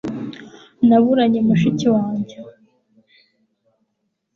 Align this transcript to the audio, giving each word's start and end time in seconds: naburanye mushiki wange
naburanye 0.87 1.39
mushiki 1.47 1.87
wange 1.95 2.35